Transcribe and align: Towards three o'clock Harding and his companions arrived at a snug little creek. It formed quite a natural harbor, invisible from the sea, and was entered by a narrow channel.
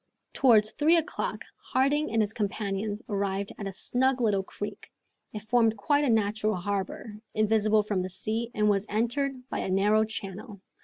Towards 0.33 0.71
three 0.71 0.95
o'clock 0.97 1.45
Harding 1.57 2.11
and 2.11 2.21
his 2.23 2.33
companions 2.33 3.03
arrived 3.07 3.51
at 3.59 3.67
a 3.67 3.71
snug 3.71 4.19
little 4.19 4.41
creek. 4.41 4.91
It 5.31 5.43
formed 5.43 5.77
quite 5.77 6.03
a 6.03 6.09
natural 6.09 6.55
harbor, 6.55 7.19
invisible 7.35 7.83
from 7.83 8.01
the 8.01 8.09
sea, 8.09 8.49
and 8.55 8.67
was 8.67 8.87
entered 8.89 9.47
by 9.49 9.59
a 9.59 9.69
narrow 9.69 10.03
channel. 10.03 10.59